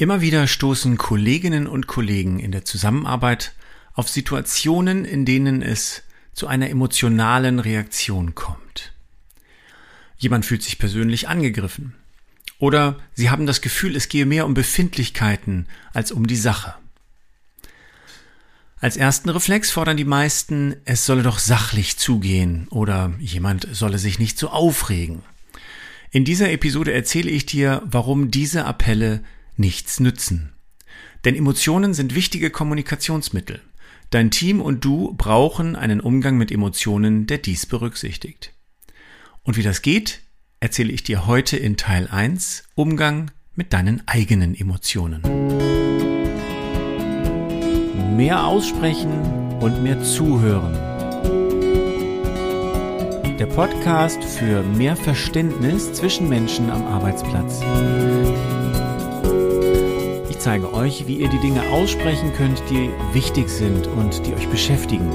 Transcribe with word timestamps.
Immer 0.00 0.20
wieder 0.20 0.46
stoßen 0.46 0.96
Kolleginnen 0.96 1.66
und 1.66 1.88
Kollegen 1.88 2.38
in 2.38 2.52
der 2.52 2.64
Zusammenarbeit 2.64 3.52
auf 3.94 4.08
Situationen, 4.08 5.04
in 5.04 5.24
denen 5.24 5.60
es 5.60 6.04
zu 6.32 6.46
einer 6.46 6.70
emotionalen 6.70 7.58
Reaktion 7.58 8.36
kommt. 8.36 8.92
Jemand 10.16 10.46
fühlt 10.46 10.62
sich 10.62 10.78
persönlich 10.78 11.28
angegriffen. 11.28 11.94
Oder 12.60 13.00
sie 13.14 13.28
haben 13.28 13.46
das 13.46 13.60
Gefühl, 13.60 13.96
es 13.96 14.08
gehe 14.08 14.24
mehr 14.24 14.46
um 14.46 14.54
Befindlichkeiten 14.54 15.66
als 15.92 16.12
um 16.12 16.28
die 16.28 16.36
Sache. 16.36 16.76
Als 18.80 18.96
ersten 18.96 19.30
Reflex 19.30 19.72
fordern 19.72 19.96
die 19.96 20.04
meisten, 20.04 20.76
es 20.84 21.06
solle 21.06 21.24
doch 21.24 21.40
sachlich 21.40 21.96
zugehen 21.96 22.68
oder 22.70 23.12
jemand 23.18 23.66
solle 23.72 23.98
sich 23.98 24.20
nicht 24.20 24.38
so 24.38 24.50
aufregen. 24.50 25.22
In 26.12 26.24
dieser 26.24 26.52
Episode 26.52 26.92
erzähle 26.92 27.30
ich 27.30 27.46
dir, 27.46 27.82
warum 27.84 28.30
diese 28.30 28.64
Appelle 28.64 29.24
nichts 29.58 30.00
nützen. 30.00 30.52
Denn 31.24 31.34
Emotionen 31.34 31.94
sind 31.94 32.14
wichtige 32.14 32.50
Kommunikationsmittel. 32.50 33.60
Dein 34.10 34.30
Team 34.30 34.60
und 34.60 34.84
du 34.84 35.14
brauchen 35.18 35.76
einen 35.76 36.00
Umgang 36.00 36.38
mit 36.38 36.50
Emotionen, 36.50 37.26
der 37.26 37.38
dies 37.38 37.66
berücksichtigt. 37.66 38.54
Und 39.42 39.56
wie 39.56 39.62
das 39.62 39.82
geht, 39.82 40.22
erzähle 40.60 40.92
ich 40.92 41.02
dir 41.02 41.26
heute 41.26 41.56
in 41.56 41.76
Teil 41.76 42.08
1 42.08 42.64
Umgang 42.74 43.30
mit 43.54 43.72
deinen 43.72 44.06
eigenen 44.06 44.54
Emotionen. 44.54 45.22
Mehr 48.16 48.46
aussprechen 48.46 49.58
und 49.60 49.82
mehr 49.82 50.02
zuhören. 50.02 50.74
Der 53.38 53.46
Podcast 53.46 54.24
für 54.24 54.62
mehr 54.62 54.96
Verständnis 54.96 55.92
zwischen 55.92 56.28
Menschen 56.28 56.70
am 56.70 56.86
Arbeitsplatz. 56.86 57.60
Ich 60.48 60.54
zeige 60.54 60.72
euch, 60.72 61.06
wie 61.06 61.16
ihr 61.16 61.28
die 61.28 61.40
Dinge 61.40 61.60
aussprechen 61.70 62.32
könnt, 62.32 62.62
die 62.70 62.88
wichtig 63.12 63.50
sind 63.50 63.86
und 63.86 64.26
die 64.26 64.32
euch 64.32 64.48
beschäftigen. 64.48 65.06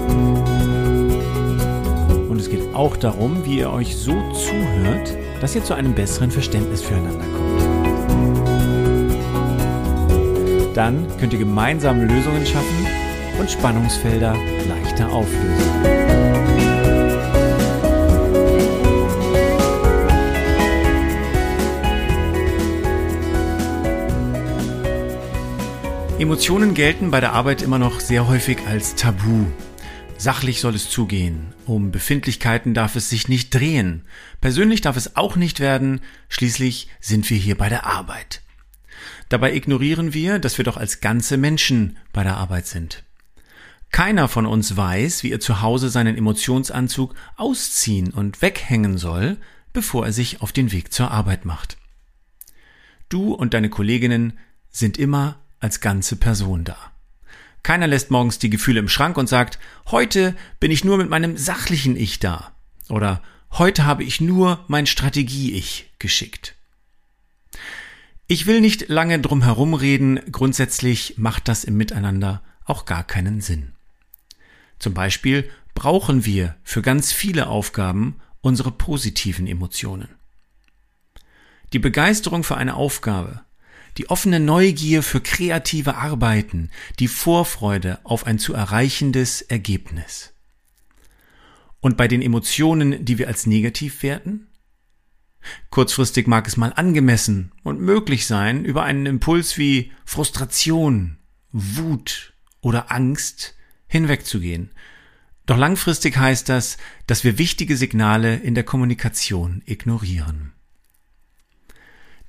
Und 2.30 2.39
es 2.39 2.52
geht 2.52 2.76
auch 2.76 2.95
darum, 2.95 3.44
wie 3.44 3.58
ihr 3.58 3.72
euch 3.72 3.95
so 3.95 4.11
zuhört, 4.11 5.17
dass 5.42 5.56
ihr 5.56 5.64
zu 5.64 5.73
einem 5.73 5.95
besseren 5.95 6.30
Verständnis 6.30 6.84
füreinander 6.84 7.26
kommt. 7.26 7.64
Dann 10.78 11.08
könnt 11.20 11.34
ihr 11.34 11.39
gemeinsam 11.39 12.04
Lösungen 12.04 12.45
schaffen 12.45 12.86
und 13.39 13.50
Spannungsfelder 13.50 14.36
leichter 14.70 15.11
auflösen. 15.11 16.23
Emotionen 26.24 26.74
gelten 26.74 27.12
bei 27.12 27.20
der 27.20 27.34
Arbeit 27.34 27.62
immer 27.62 27.80
noch 27.80 28.00
sehr 28.00 28.30
häufig 28.30 28.58
als 28.66 28.96
Tabu. 28.96 29.46
Sachlich 30.18 30.62
soll 30.62 30.74
es 30.74 30.90
zugehen. 30.90 31.54
Um 31.66 31.92
Befindlichkeiten 31.92 32.74
darf 32.74 32.96
es 32.96 33.10
sich 33.10 33.28
nicht 33.28 33.54
drehen. 33.54 34.06
Persönlich 34.40 34.80
darf 34.80 34.96
es 34.96 35.18
auch 35.18 35.36
nicht 35.36 35.60
werden. 35.60 36.00
Schließlich 36.30 36.88
sind 37.02 37.30
wir 37.30 37.36
hier 37.36 37.58
bei 37.58 37.68
der 37.68 37.86
Arbeit. 37.86 38.42
Dabei 39.28 39.54
ignorieren 39.54 40.14
wir, 40.14 40.40
dass 40.40 40.58
wir 40.58 40.64
doch 40.64 40.78
als 40.78 41.02
ganze 41.02 41.36
Menschen 41.36 41.98
bei 42.14 42.24
der 42.24 42.38
Arbeit 42.38 42.68
sind. 42.68 43.04
Keiner 43.92 44.30
von 44.30 44.46
uns 44.46 44.78
weiß, 44.78 45.24
wie 45.24 45.32
er 45.34 45.42
zu 45.42 45.62
Hause 45.62 45.90
seinen 45.90 46.18
Emotionsanzug 46.18 47.16
ausziehen 47.36 48.14
und 48.14 48.42
weghängen 48.42 48.98
soll, 48.98 49.36
bevor 49.74 50.06
er 50.06 50.14
sich 50.14 50.42
auf 50.42 50.54
den 50.54 50.72
Weg 50.72 50.94
zur 50.94 51.12
Arbeit 51.12 51.44
macht. 51.44 51.76
Du 53.10 53.34
und 53.34 53.54
deine 53.54 53.70
Kolleginnen 53.70 54.40
sind 54.72 54.98
immer 54.98 55.42
als 55.64 55.80
ganze 55.80 56.17
Person 56.17 56.64
da. 56.64 56.78
Keiner 57.64 57.88
lässt 57.88 58.11
morgens 58.11 58.38
die 58.38 58.50
Gefühle 58.50 58.81
im 58.81 58.89
Schrank 58.89 59.17
und 59.17 59.28
sagt, 59.28 59.58
heute 59.89 60.36
bin 60.59 60.70
ich 60.70 60.83
nur 60.83 60.97
mit 60.97 61.09
meinem 61.09 61.38
sachlichen 61.38 61.95
Ich 61.95 62.20
da. 62.20 62.52
Oder 62.89 63.23
heute 63.54 63.86
habe 63.86 64.04
ich 64.04 64.20
nur 64.20 64.65
mein 64.67 64.86
Strategie-Ich 64.86 65.92
geschickt. 65.98 66.55
Ich 68.27 68.45
will 68.45 68.60
nicht 68.60 68.89
lange 68.89 69.20
drum 69.20 69.42
herumreden, 69.43 70.20
grundsätzlich 70.32 71.15
macht 71.17 71.48
das 71.48 71.64
im 71.64 71.77
Miteinander 71.77 72.42
auch 72.65 72.86
gar 72.86 73.04
keinen 73.05 73.39
Sinn. 73.39 73.71
Zum 74.80 74.93
Beispiel 74.93 75.49
brauchen 75.76 76.26
wir 76.26 76.55
für 76.64 76.82
ganz 76.82 77.14
viele 77.14 77.48
Aufgaben 77.48 78.20
unsere 78.42 78.71
positiven 78.71 79.48
Emotionen. 79.48 80.09
Die 81.71 81.80
Begeisterung 81.80 82.43
für 82.43 82.58
eine 82.58 82.76
Aufgabe, 82.76 83.42
die 83.98 84.09
offene 84.09 84.39
Neugier 84.39 85.04
für 85.04 85.21
kreative 85.21 85.95
Arbeiten, 85.95 86.71
die 86.99 87.08
Vorfreude 87.08 87.99
auf 88.04 88.26
ein 88.26 88.39
zu 88.39 88.54
erreichendes 88.54 89.42
Ergebnis. 89.42 90.33
Und 91.80 91.98
bei 91.98 92.08
den 92.08 92.21
Emotionen, 92.21 93.03
die 93.03 93.17
wir 93.17 93.27
als 93.27 93.45
negativ 93.45 94.03
werten? 94.03 94.48
Kurzfristig 95.70 96.27
mag 96.27 96.48
es 96.48 96.55
mal 96.55 96.71
angemessen 96.73 97.52
und 97.64 97.82
möglich 97.82 98.26
sein, 98.26 98.64
über 98.64 98.83
einen 98.83 99.05
Impuls 99.05 99.58
wie 99.58 99.92
Frustration, 100.05 101.17
Wut 101.52 102.33
oder 102.61 102.92
Angst 102.92 103.55
hinwegzugehen. 103.87 104.71
Doch 105.45 105.58
langfristig 105.58 106.17
heißt 106.17 106.48
das, 106.48 106.77
dass 107.05 107.26
wir 107.26 107.37
wichtige 107.37 107.76
Signale 107.76 108.37
in 108.37 108.55
der 108.55 108.64
Kommunikation 108.64 109.61
ignorieren. 109.65 110.52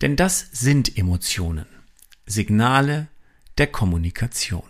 Denn 0.01 0.17
das 0.17 0.49
sind 0.53 0.97
Emotionen, 0.99 1.67
Signale 2.27 3.09
der 3.59 3.69
Kommunikation. 3.69 4.65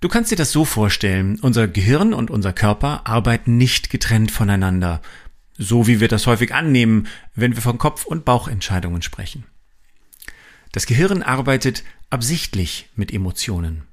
Du 0.00 0.08
kannst 0.08 0.30
dir 0.30 0.36
das 0.36 0.52
so 0.52 0.64
vorstellen, 0.64 1.38
unser 1.40 1.68
Gehirn 1.68 2.12
und 2.12 2.30
unser 2.30 2.52
Körper 2.52 3.06
arbeiten 3.06 3.56
nicht 3.56 3.90
getrennt 3.90 4.30
voneinander, 4.30 5.00
so 5.56 5.86
wie 5.86 6.00
wir 6.00 6.08
das 6.08 6.26
häufig 6.26 6.54
annehmen, 6.54 7.06
wenn 7.34 7.54
wir 7.54 7.62
von 7.62 7.78
Kopf- 7.78 8.04
und 8.04 8.24
Bauchentscheidungen 8.24 9.02
sprechen. 9.02 9.44
Das 10.72 10.86
Gehirn 10.86 11.22
arbeitet 11.22 11.82
absichtlich 12.10 12.90
mit 12.94 13.12
Emotionen. 13.12 13.84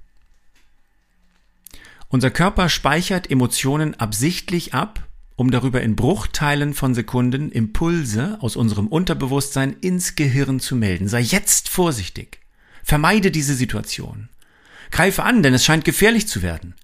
Unser 2.10 2.30
Körper 2.30 2.70
speichert 2.70 3.32
Emotionen 3.32 3.96
absichtlich 3.96 4.74
ab 4.74 5.08
um 5.36 5.52
darüber 5.52 5.82
in 5.82 5.96
Bruchteilen 5.96 6.74
von 6.74 6.94
Sekunden 6.94 7.52
Impulse 7.52 8.38
aus 8.42 8.56
unserem 8.56 8.88
Unterbewusstsein 8.88 9.76
ins 9.82 10.16
Gehirn 10.16 10.60
zu 10.60 10.76
melden. 10.76 11.08
Sei 11.08 11.22
jetzt 11.22 11.70
vorsichtig. 11.70 12.40
Vermeide 12.84 13.32
diese 13.32 13.56
Situation. 13.56 14.30
Greife 14.92 15.24
an, 15.24 15.42
denn 15.42 15.54
es 15.54 15.66
scheint 15.66 15.86
gefährlich 15.86 16.28
zu 16.28 16.42
werden. 16.42 16.76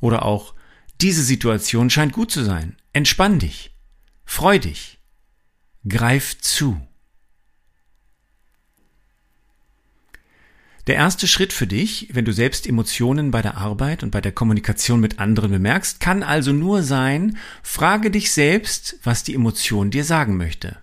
Oder 0.00 0.24
auch, 0.24 0.54
diese 1.00 1.22
Situation 1.22 1.90
scheint 1.90 2.12
gut 2.12 2.30
zu 2.30 2.44
sein. 2.44 2.76
Entspann 2.92 3.38
dich. 3.38 3.72
Freu 4.24 4.58
dich. 4.58 4.98
Greif 5.88 6.38
zu. 6.40 6.80
Der 10.86 10.94
erste 10.94 11.28
Schritt 11.28 11.52
für 11.52 11.66
dich, 11.66 12.08
wenn 12.12 12.24
du 12.24 12.32
selbst 12.32 12.66
Emotionen 12.66 13.30
bei 13.30 13.42
der 13.42 13.56
Arbeit 13.56 14.02
und 14.02 14.10
bei 14.10 14.20
der 14.20 14.32
Kommunikation 14.32 15.00
mit 15.00 15.18
anderen 15.18 15.50
bemerkst, 15.50 16.00
kann 16.00 16.22
also 16.22 16.52
nur 16.52 16.82
sein, 16.82 17.36
frage 17.62 18.10
dich 18.10 18.32
selbst, 18.32 18.98
was 19.02 19.22
die 19.22 19.34
Emotion 19.34 19.90
dir 19.90 20.04
sagen 20.04 20.36
möchte. 20.36 20.78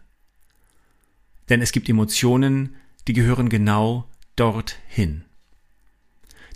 Denn 1.50 1.62
es 1.62 1.72
gibt 1.72 1.90
Emotionen, 1.90 2.76
die 3.08 3.14
gehören 3.14 3.50
genau 3.50 4.08
dorthin. 4.36 5.24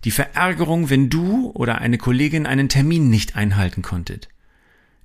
Die 0.04 0.12
Verärgerung, 0.12 0.90
wenn 0.90 1.10
du 1.10 1.52
oder 1.52 1.80
eine 1.80 1.98
Kollegin 1.98 2.46
einen 2.46 2.70
Termin 2.70 3.10
nicht 3.10 3.36
einhalten 3.36 3.82
konntet. 3.82 4.30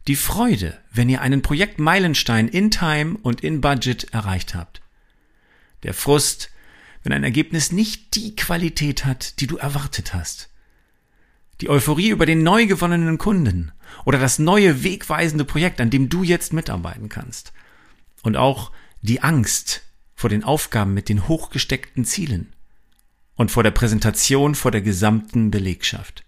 Die 0.09 0.17
Freude, 0.17 0.79
wenn 0.93 1.09
ihr 1.09 1.21
einen 1.21 1.43
Projektmeilenstein 1.43 2.49
in 2.49 2.71
Time 2.71 3.19
und 3.23 3.43
in 3.43 3.61
Budget 3.61 4.13
erreicht 4.13 4.55
habt. 4.55 4.81
Der 5.83 5.95
Frust, 5.95 6.51
wenn 7.07 7.13
ein 7.13 7.23
Ergebnis 7.23 7.71
nicht 7.71 8.17
die 8.17 8.35
Qualität 8.35 9.05
hat, 9.05 9.39
die 9.39 9.47
du 9.47 9.59
erwartet 9.59 10.13
hast. 10.13 10.51
Die 11.61 11.71
Euphorie 11.71 12.09
über 12.09 12.27
den 12.27 12.43
neu 12.43 12.67
gewonnenen 12.67 13.17
Kunden 13.17 13.71
oder 14.05 14.19
das 14.19 14.41
neue 14.41 14.83
wegweisende 14.83 15.45
Projekt, 15.45 15.81
an 15.81 15.89
dem 15.89 16.09
du 16.09 16.25
jetzt 16.25 16.53
mitarbeiten 16.53 17.09
kannst. 17.09 17.53
Und 18.25 18.37
auch 18.37 18.73
die 19.03 19.23
Angst 19.23 19.83
vor 20.17 20.31
den 20.31 20.43
Aufgaben 20.43 20.95
mit 20.95 21.09
den 21.09 21.29
hochgesteckten 21.29 22.05
Zielen 22.05 22.53
und 23.37 23.53
vor 23.53 23.63
der 23.63 23.71
Präsentation 23.71 24.57
vor 24.57 24.73
der 24.73 24.83
gesamten 24.83 25.53
Belegschaft. 25.53 26.25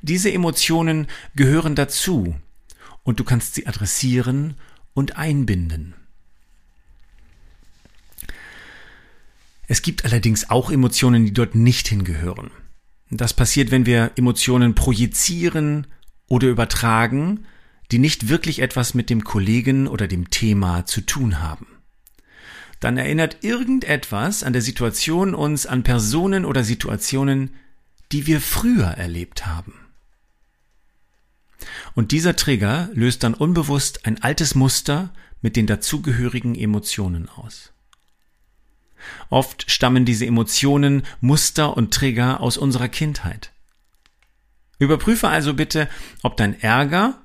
Diese 0.00 0.32
Emotionen 0.32 1.08
gehören 1.36 1.74
dazu 1.74 2.34
und 3.02 3.20
du 3.20 3.24
kannst 3.24 3.54
sie 3.54 3.66
adressieren 3.66 4.54
und 4.94 5.18
einbinden. 5.18 5.94
Es 9.68 9.82
gibt 9.82 10.06
allerdings 10.06 10.48
auch 10.48 10.70
Emotionen, 10.70 11.26
die 11.26 11.32
dort 11.32 11.54
nicht 11.54 11.88
hingehören. 11.88 12.50
Das 13.10 13.34
passiert, 13.34 13.70
wenn 13.70 13.86
wir 13.86 14.12
Emotionen 14.16 14.74
projizieren 14.74 15.86
oder 16.26 16.48
übertragen, 16.48 17.44
die 17.90 17.98
nicht 17.98 18.28
wirklich 18.28 18.60
etwas 18.60 18.94
mit 18.94 19.10
dem 19.10 19.24
Kollegen 19.24 19.86
oder 19.86 20.08
dem 20.08 20.30
Thema 20.30 20.86
zu 20.86 21.02
tun 21.02 21.40
haben. 21.40 21.66
dann 22.80 22.96
erinnert 22.96 23.38
irgendetwas 23.42 24.44
an 24.44 24.52
der 24.52 24.62
Situation 24.62 25.34
uns 25.34 25.66
an 25.66 25.82
Personen 25.82 26.44
oder 26.44 26.62
Situationen, 26.62 27.50
die 28.12 28.28
wir 28.28 28.40
früher 28.40 28.86
erlebt 28.86 29.46
haben. 29.46 29.74
Und 31.94 32.12
dieser 32.12 32.36
Trigger 32.36 32.88
löst 32.94 33.24
dann 33.24 33.34
unbewusst 33.34 34.06
ein 34.06 34.22
altes 34.22 34.54
Muster 34.54 35.12
mit 35.42 35.56
den 35.56 35.66
dazugehörigen 35.66 36.54
Emotionen 36.54 37.28
aus. 37.28 37.72
Oft 39.30 39.70
stammen 39.70 40.04
diese 40.04 40.26
Emotionen, 40.26 41.02
Muster 41.20 41.76
und 41.76 41.92
Trigger 41.92 42.40
aus 42.40 42.56
unserer 42.56 42.88
Kindheit. 42.88 43.52
Überprüfe 44.78 45.28
also 45.28 45.54
bitte, 45.54 45.88
ob 46.22 46.36
dein 46.36 46.60
Ärger 46.60 47.20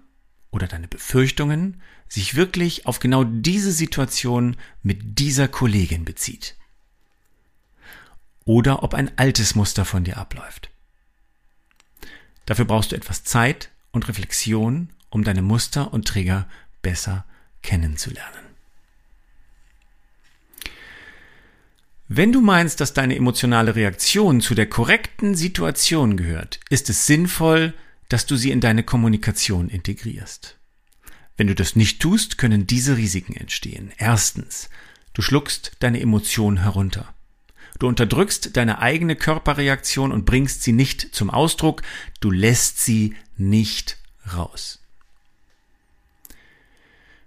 oder 0.51 0.67
deine 0.67 0.87
Befürchtungen 0.87 1.81
sich 2.07 2.35
wirklich 2.35 2.85
auf 2.85 2.99
genau 2.99 3.23
diese 3.23 3.71
Situation 3.71 4.57
mit 4.81 5.19
dieser 5.19 5.47
Kollegin 5.47 6.05
bezieht. 6.05 6.55
Oder 8.45 8.83
ob 8.83 8.93
ein 8.93 9.17
altes 9.17 9.55
Muster 9.55 9.85
von 9.85 10.03
dir 10.03 10.17
abläuft. 10.17 10.69
Dafür 12.45 12.65
brauchst 12.65 12.91
du 12.91 12.95
etwas 12.95 13.23
Zeit 13.23 13.71
und 13.91 14.07
Reflexion, 14.07 14.89
um 15.09 15.23
deine 15.23 15.41
Muster 15.41 15.93
und 15.93 16.07
Trigger 16.07 16.47
besser 16.81 17.25
kennenzulernen. 17.61 18.52
Wenn 22.07 22.33
du 22.33 22.41
meinst, 22.41 22.81
dass 22.81 22.93
deine 22.93 23.15
emotionale 23.15 23.75
Reaktion 23.75 24.41
zu 24.41 24.55
der 24.55 24.67
korrekten 24.67 25.35
Situation 25.35 26.17
gehört, 26.17 26.59
ist 26.69 26.89
es 26.89 27.05
sinnvoll, 27.05 27.73
dass 28.09 28.25
du 28.25 28.35
sie 28.35 28.51
in 28.51 28.59
deine 28.59 28.83
Kommunikation 28.83 29.69
integrierst. 29.69 30.57
Wenn 31.37 31.47
du 31.47 31.55
das 31.55 31.75
nicht 31.75 32.01
tust, 32.01 32.37
können 32.37 32.67
diese 32.67 32.97
Risiken 32.97 33.35
entstehen. 33.35 33.91
Erstens, 33.97 34.69
du 35.13 35.21
schluckst 35.21 35.71
deine 35.79 36.01
Emotion 36.01 36.57
herunter. 36.57 37.13
Du 37.79 37.87
unterdrückst 37.87 38.55
deine 38.55 38.79
eigene 38.79 39.15
Körperreaktion 39.15 40.11
und 40.11 40.25
bringst 40.25 40.61
sie 40.61 40.73
nicht 40.73 41.15
zum 41.15 41.29
Ausdruck, 41.29 41.81
du 42.19 42.29
lässt 42.29 42.83
sie 42.83 43.15
nicht 43.37 43.97
raus. 44.35 44.82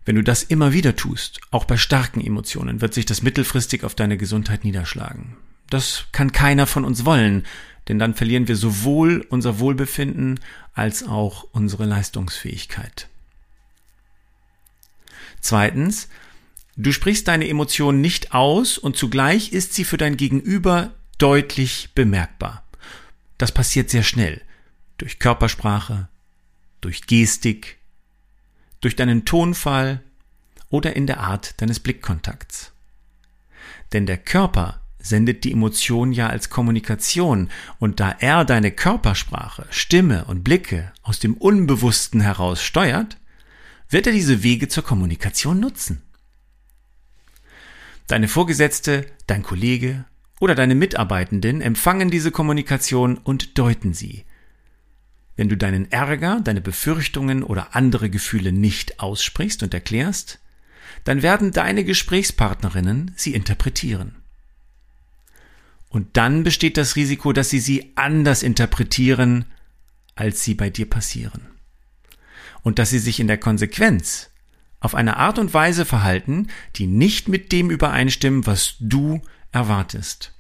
Wenn 0.06 0.14
du 0.14 0.22
das 0.22 0.44
immer 0.44 0.72
wieder 0.72 0.94
tust, 0.94 1.40
auch 1.50 1.64
bei 1.64 1.76
starken 1.76 2.20
Emotionen, 2.20 2.80
wird 2.80 2.94
sich 2.94 3.06
das 3.06 3.22
mittelfristig 3.22 3.82
auf 3.82 3.96
deine 3.96 4.16
Gesundheit 4.16 4.64
niederschlagen. 4.64 5.36
Das 5.68 6.06
kann 6.12 6.30
keiner 6.30 6.68
von 6.68 6.84
uns 6.84 7.04
wollen, 7.04 7.44
denn 7.88 7.98
dann 7.98 8.14
verlieren 8.14 8.46
wir 8.46 8.54
sowohl 8.54 9.26
unser 9.30 9.58
Wohlbefinden 9.58 10.38
als 10.74 11.02
auch 11.02 11.48
unsere 11.50 11.86
Leistungsfähigkeit. 11.86 13.08
Zweitens, 15.40 16.08
du 16.76 16.92
sprichst 16.92 17.26
deine 17.26 17.48
Emotionen 17.48 18.00
nicht 18.00 18.32
aus 18.32 18.78
und 18.78 18.96
zugleich 18.96 19.52
ist 19.52 19.74
sie 19.74 19.84
für 19.84 19.96
dein 19.96 20.16
Gegenüber 20.16 20.94
deutlich 21.18 21.90
bemerkbar. 21.96 22.62
Das 23.38 23.50
passiert 23.50 23.90
sehr 23.90 24.04
schnell. 24.04 24.40
Durch 24.98 25.18
Körpersprache, 25.18 26.08
durch 26.80 27.08
Gestik, 27.08 27.78
durch 28.86 28.94
deinen 28.94 29.24
Tonfall 29.24 30.00
oder 30.68 30.94
in 30.94 31.08
der 31.08 31.18
Art 31.18 31.60
deines 31.60 31.80
Blickkontakts. 31.80 32.70
Denn 33.92 34.06
der 34.06 34.16
Körper 34.16 34.80
sendet 35.00 35.42
die 35.42 35.50
Emotion 35.50 36.12
ja 36.12 36.28
als 36.28 36.50
Kommunikation, 36.50 37.50
und 37.80 37.98
da 37.98 38.14
er 38.20 38.44
deine 38.44 38.70
Körpersprache, 38.70 39.66
Stimme 39.70 40.26
und 40.26 40.44
Blicke 40.44 40.92
aus 41.02 41.18
dem 41.18 41.34
Unbewussten 41.34 42.20
heraus 42.20 42.62
steuert, 42.62 43.16
wird 43.88 44.06
er 44.06 44.12
diese 44.12 44.44
Wege 44.44 44.68
zur 44.68 44.84
Kommunikation 44.84 45.58
nutzen. 45.58 46.02
Deine 48.06 48.28
Vorgesetzte, 48.28 49.04
dein 49.26 49.42
Kollege 49.42 50.04
oder 50.38 50.54
deine 50.54 50.76
Mitarbeitenden 50.76 51.60
empfangen 51.60 52.08
diese 52.08 52.30
Kommunikation 52.30 53.18
und 53.18 53.58
deuten 53.58 53.94
sie, 53.94 54.26
wenn 55.36 55.48
du 55.48 55.56
deinen 55.56 55.90
Ärger, 55.92 56.40
deine 56.42 56.60
Befürchtungen 56.60 57.42
oder 57.42 57.76
andere 57.76 58.10
Gefühle 58.10 58.52
nicht 58.52 59.00
aussprichst 59.00 59.62
und 59.62 59.74
erklärst, 59.74 60.40
dann 61.04 61.22
werden 61.22 61.52
deine 61.52 61.84
Gesprächspartnerinnen 61.84 63.12
sie 63.16 63.34
interpretieren. 63.34 64.16
Und 65.88 66.16
dann 66.16 66.42
besteht 66.42 66.76
das 66.76 66.96
Risiko, 66.96 67.32
dass 67.32 67.50
sie 67.50 67.60
sie 67.60 67.92
anders 67.94 68.42
interpretieren, 68.42 69.44
als 70.14 70.42
sie 70.42 70.54
bei 70.54 70.70
dir 70.70 70.88
passieren. 70.88 71.42
Und 72.62 72.78
dass 72.78 72.90
sie 72.90 72.98
sich 72.98 73.20
in 73.20 73.28
der 73.28 73.38
Konsequenz 73.38 74.30
auf 74.80 74.94
eine 74.94 75.16
Art 75.16 75.38
und 75.38 75.54
Weise 75.54 75.84
verhalten, 75.84 76.48
die 76.74 76.86
nicht 76.86 77.28
mit 77.28 77.52
dem 77.52 77.70
übereinstimmen, 77.70 78.46
was 78.46 78.76
du 78.80 79.22
erwartest 79.52 80.32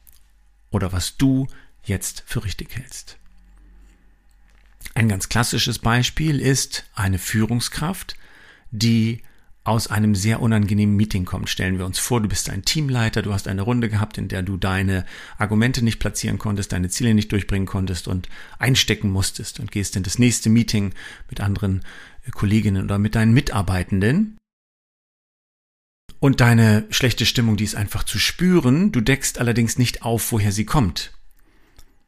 oder 0.70 0.92
was 0.92 1.16
du 1.16 1.46
jetzt 1.84 2.24
für 2.26 2.44
richtig 2.44 2.76
hältst. 2.76 3.18
Ein 4.96 5.10
ganz 5.10 5.28
klassisches 5.28 5.78
Beispiel 5.78 6.40
ist 6.40 6.84
eine 6.94 7.18
Führungskraft, 7.18 8.16
die 8.70 9.20
aus 9.62 9.88
einem 9.88 10.14
sehr 10.14 10.40
unangenehmen 10.40 10.96
Meeting 10.96 11.26
kommt. 11.26 11.50
Stellen 11.50 11.76
wir 11.76 11.84
uns 11.84 11.98
vor, 11.98 12.22
du 12.22 12.28
bist 12.28 12.48
ein 12.48 12.64
Teamleiter, 12.64 13.20
du 13.20 13.34
hast 13.34 13.46
eine 13.46 13.60
Runde 13.60 13.90
gehabt, 13.90 14.16
in 14.16 14.28
der 14.28 14.42
du 14.42 14.56
deine 14.56 15.04
Argumente 15.36 15.84
nicht 15.84 15.98
platzieren 15.98 16.38
konntest, 16.38 16.72
deine 16.72 16.88
Ziele 16.88 17.12
nicht 17.12 17.30
durchbringen 17.30 17.66
konntest 17.66 18.08
und 18.08 18.30
einstecken 18.58 19.10
musstest 19.10 19.60
und 19.60 19.70
gehst 19.70 19.96
in 19.96 20.02
das 20.02 20.18
nächste 20.18 20.48
Meeting 20.48 20.94
mit 21.28 21.42
anderen 21.42 21.82
Kolleginnen 22.30 22.82
oder 22.82 22.98
mit 22.98 23.16
deinen 23.16 23.34
Mitarbeitenden. 23.34 24.38
Und 26.20 26.40
deine 26.40 26.86
schlechte 26.88 27.26
Stimmung, 27.26 27.58
die 27.58 27.64
ist 27.64 27.74
einfach 27.74 28.04
zu 28.04 28.18
spüren, 28.18 28.92
du 28.92 29.02
deckst 29.02 29.40
allerdings 29.40 29.76
nicht 29.76 30.00
auf, 30.00 30.32
woher 30.32 30.52
sie 30.52 30.64
kommt. 30.64 31.12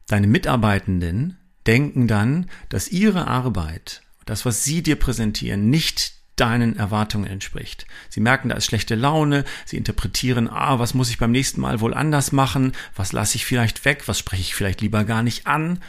Deine 0.07 0.25
Mitarbeitenden 0.25 1.38
denken 1.67 2.07
dann, 2.07 2.49
dass 2.69 2.89
ihre 2.89 3.27
Arbeit, 3.27 4.01
das, 4.25 4.45
was 4.45 4.63
sie 4.63 4.83
dir 4.83 4.95
präsentieren, 4.95 5.69
nicht 5.69 6.13
deinen 6.39 6.77
Erwartungen 6.77 7.29
entspricht. 7.29 7.85
Sie 8.09 8.21
merken, 8.21 8.49
da 8.49 8.55
ist 8.55 8.65
schlechte 8.65 8.95
Laune, 8.95 9.43
sie 9.65 9.77
interpretieren, 9.77 10.47
ah, 10.47 10.79
was 10.79 10.93
muss 10.93 11.09
ich 11.09 11.17
beim 11.17 11.31
nächsten 11.31 11.59
Mal 11.59 11.81
wohl 11.81 11.93
anders 11.93 12.31
machen, 12.31 12.73
was 12.95 13.11
lasse 13.11 13.35
ich 13.35 13.45
vielleicht 13.45 13.83
weg, 13.85 14.03
was 14.07 14.19
spreche 14.19 14.41
ich 14.41 14.55
vielleicht 14.55 14.81
lieber 14.81 15.03
gar 15.03 15.21
nicht 15.21 15.47
an. 15.47 15.79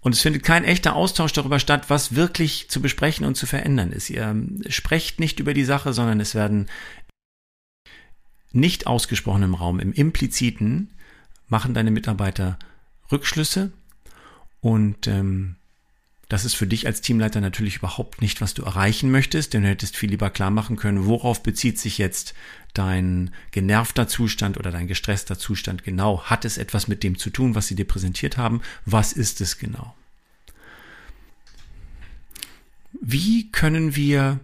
Und 0.00 0.14
es 0.14 0.20
findet 0.20 0.42
kein 0.42 0.64
echter 0.64 0.94
Austausch 0.94 1.32
darüber 1.32 1.58
statt, 1.58 1.90
was 1.90 2.14
wirklich 2.14 2.68
zu 2.68 2.80
besprechen 2.80 3.26
und 3.26 3.36
zu 3.36 3.46
verändern 3.46 3.92
ist. 3.92 4.10
Ihr 4.10 4.34
sprecht 4.68 5.20
nicht 5.20 5.40
über 5.40 5.54
die 5.54 5.64
Sache, 5.64 5.92
sondern 5.92 6.20
es 6.20 6.34
werden 6.34 6.68
nicht 8.52 8.86
ausgesprochen 8.86 9.42
im 9.42 9.54
Raum, 9.54 9.80
im 9.80 9.92
impliziten, 9.92 10.90
machen 11.48 11.74
deine 11.74 11.90
Mitarbeiter 11.90 12.58
Rückschlüsse 13.10 13.72
und 14.60 15.06
ähm, 15.06 15.56
das 16.28 16.44
ist 16.44 16.54
für 16.54 16.66
dich 16.66 16.86
als 16.86 17.00
Teamleiter 17.00 17.40
natürlich 17.40 17.76
überhaupt 17.76 18.20
nicht, 18.20 18.42
was 18.42 18.52
du 18.52 18.62
erreichen 18.62 19.10
möchtest, 19.10 19.54
denn 19.54 19.62
du 19.62 19.68
hättest 19.68 19.96
viel 19.96 20.10
lieber 20.10 20.28
klar 20.28 20.50
machen 20.50 20.76
können, 20.76 21.06
worauf 21.06 21.42
bezieht 21.42 21.78
sich 21.78 21.96
jetzt 21.96 22.34
dein 22.74 23.30
genervter 23.50 24.08
Zustand 24.08 24.58
oder 24.58 24.70
dein 24.70 24.88
gestresster 24.88 25.38
Zustand 25.38 25.84
genau. 25.84 26.22
Hat 26.24 26.44
es 26.44 26.58
etwas 26.58 26.86
mit 26.86 27.02
dem 27.02 27.16
zu 27.16 27.30
tun, 27.30 27.54
was 27.54 27.66
sie 27.66 27.76
dir 27.76 27.86
präsentiert 27.86 28.36
haben? 28.36 28.60
Was 28.84 29.14
ist 29.14 29.40
es 29.40 29.56
genau? 29.56 29.94
Wie 33.00 33.50
können 33.50 33.96
wir 33.96 34.40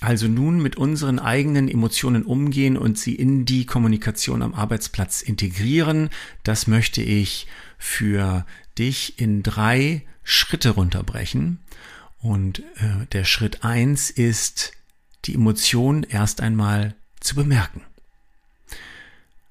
also 0.00 0.28
nun 0.28 0.62
mit 0.62 0.76
unseren 0.76 1.18
eigenen 1.18 1.68
Emotionen 1.68 2.22
umgehen 2.22 2.76
und 2.76 2.96
sie 2.96 3.16
in 3.16 3.44
die 3.44 3.66
Kommunikation 3.66 4.42
am 4.42 4.54
Arbeitsplatz 4.54 5.20
integrieren? 5.22 6.10
Das 6.44 6.68
möchte 6.68 7.02
ich 7.02 7.48
für 7.76 8.46
dich 8.78 9.18
in 9.18 9.42
drei 9.42 10.02
Schritte 10.22 10.70
runterbrechen. 10.70 11.60
Und 12.20 12.60
äh, 12.76 13.06
der 13.12 13.24
Schritt 13.24 13.64
eins 13.64 14.10
ist, 14.10 14.72
die 15.24 15.34
Emotion 15.34 16.02
erst 16.02 16.40
einmal 16.40 16.94
zu 17.20 17.34
bemerken. 17.34 17.82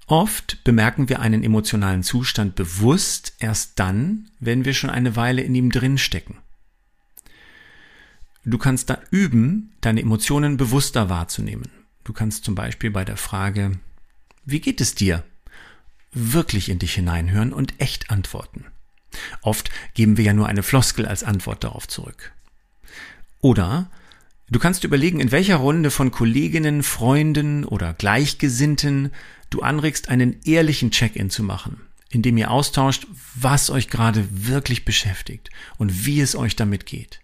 Oft 0.05 0.63
bemerken 0.63 1.10
wir 1.10 1.19
einen 1.19 1.43
emotionalen 1.43 2.03
Zustand 2.03 2.55
bewusst 2.55 3.34
erst 3.39 3.77
dann, 3.79 4.29
wenn 4.39 4.63
wir 4.63 4.74
schon 4.74 4.89
eine 4.89 5.15
Weile 5.15 5.41
in 5.41 5.53
ihm 5.53 5.69
drin. 5.72 6.00
Du 8.46 8.57
kannst 8.57 8.89
da 8.89 9.01
üben, 9.12 9.74
deine 9.81 10.01
Emotionen 10.01 10.55
bewusster 10.55 11.10
wahrzunehmen. 11.10 11.69
Du 12.05 12.13
kannst 12.13 12.46
zum 12.46 12.55
Beispiel 12.55 12.89
bei 12.89 13.03
der 13.03 13.17
Frage, 13.17 13.79
wie 14.46 14.62
geht 14.62 14.79
es 14.79 14.96
dir? 14.96 15.25
wirklich 16.17 16.69
in 16.69 16.79
dich 16.79 16.93
hineinhören 16.93 17.53
und 17.53 17.79
echt 17.79 18.10
antworten. 18.10 18.65
Oft 19.41 19.69
geben 19.93 20.17
wir 20.17 20.25
ja 20.25 20.33
nur 20.33 20.47
eine 20.47 20.63
Floskel 20.63 21.05
als 21.05 21.24
Antwort 21.24 21.63
darauf 21.63 21.88
zurück. 21.88 22.31
Oder 23.41 23.89
du 24.50 24.59
kannst 24.59 24.83
überlegen, 24.83 25.19
in 25.19 25.31
welcher 25.31 25.57
Runde 25.57 25.91
von 25.91 26.12
Kolleginnen, 26.12 26.83
Freunden 26.83 27.65
oder 27.65 27.93
Gleichgesinnten 27.93 29.12
du 29.50 29.62
anregst, 29.62 30.09
einen 30.09 30.41
ehrlichen 30.43 30.91
Check-in 30.91 31.29
zu 31.29 31.43
machen, 31.43 31.81
indem 32.09 32.38
ihr 32.38 32.51
austauscht, 32.51 33.07
was 33.36 33.69
euch 33.69 33.89
gerade 33.89 34.27
wirklich 34.31 34.86
beschäftigt 34.86 35.50
und 35.77 36.05
wie 36.05 36.21
es 36.21 36.36
euch 36.36 36.55
damit 36.55 36.86
geht. 36.86 37.19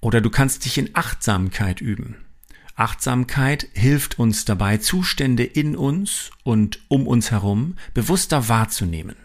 Oder 0.00 0.20
du 0.20 0.30
kannst 0.30 0.64
dich 0.64 0.78
in 0.78 0.90
Achtsamkeit 0.94 1.80
üben. 1.80 2.16
Achtsamkeit 2.76 3.68
hilft 3.72 4.20
uns 4.20 4.44
dabei, 4.44 4.76
Zustände 4.76 5.42
in 5.42 5.76
uns 5.76 6.30
und 6.44 6.78
um 6.86 7.08
uns 7.08 7.32
herum 7.32 7.76
bewusster 7.92 8.48
wahrzunehmen. 8.48 9.16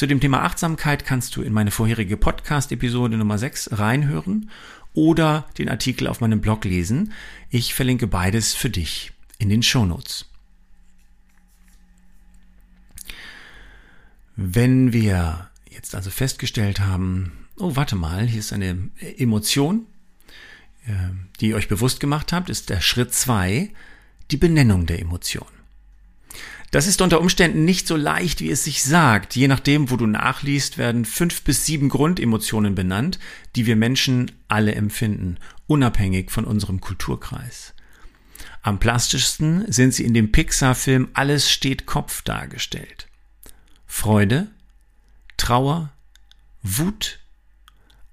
Zu 0.00 0.06
dem 0.06 0.18
Thema 0.18 0.44
Achtsamkeit 0.44 1.04
kannst 1.04 1.36
du 1.36 1.42
in 1.42 1.52
meine 1.52 1.70
vorherige 1.70 2.16
Podcast-Episode 2.16 3.18
Nummer 3.18 3.36
6 3.36 3.78
reinhören 3.78 4.50
oder 4.94 5.46
den 5.58 5.68
Artikel 5.68 6.06
auf 6.06 6.22
meinem 6.22 6.40
Blog 6.40 6.64
lesen. 6.64 7.12
Ich 7.50 7.74
verlinke 7.74 8.06
beides 8.06 8.54
für 8.54 8.70
dich 8.70 9.12
in 9.36 9.50
den 9.50 9.62
Shownotes. 9.62 10.24
Wenn 14.36 14.94
wir 14.94 15.50
jetzt 15.68 15.94
also 15.94 16.08
festgestellt 16.08 16.80
haben, 16.80 17.46
oh, 17.58 17.76
warte 17.76 17.94
mal, 17.94 18.26
hier 18.26 18.40
ist 18.40 18.54
eine 18.54 18.88
Emotion, 19.18 19.84
äh, 20.86 20.92
die 21.40 21.48
ihr 21.48 21.56
euch 21.56 21.68
bewusst 21.68 22.00
gemacht 22.00 22.32
habt, 22.32 22.48
ist 22.48 22.70
der 22.70 22.80
Schritt 22.80 23.12
zwei 23.12 23.68
die 24.30 24.38
Benennung 24.38 24.86
der 24.86 24.98
Emotion. 24.98 25.59
Das 26.70 26.86
ist 26.86 27.02
unter 27.02 27.20
Umständen 27.20 27.64
nicht 27.64 27.88
so 27.88 27.96
leicht, 27.96 28.40
wie 28.40 28.50
es 28.50 28.62
sich 28.62 28.84
sagt. 28.84 29.34
Je 29.34 29.48
nachdem, 29.48 29.90
wo 29.90 29.96
du 29.96 30.06
nachliest, 30.06 30.78
werden 30.78 31.04
fünf 31.04 31.42
bis 31.42 31.66
sieben 31.66 31.88
Grundemotionen 31.88 32.76
benannt, 32.76 33.18
die 33.56 33.66
wir 33.66 33.74
Menschen 33.74 34.30
alle 34.46 34.74
empfinden, 34.74 35.38
unabhängig 35.66 36.30
von 36.30 36.44
unserem 36.44 36.80
Kulturkreis. 36.80 37.74
Am 38.62 38.78
plastischsten 38.78 39.70
sind 39.72 39.94
sie 39.94 40.04
in 40.04 40.14
dem 40.14 40.30
Pixar-Film 40.30 41.08
Alles 41.14 41.50
steht 41.50 41.86
Kopf 41.86 42.22
dargestellt. 42.22 43.08
Freude, 43.86 44.48
Trauer, 45.38 45.90
Wut, 46.62 47.18